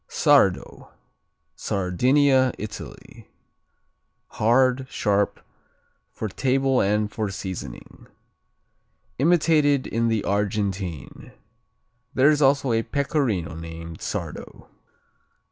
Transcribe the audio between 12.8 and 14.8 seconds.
Pecorino named Sardo.